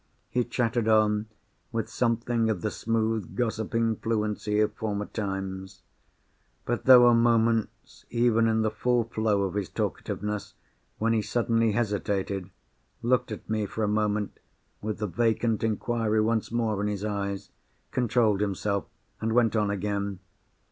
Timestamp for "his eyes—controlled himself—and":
16.87-19.33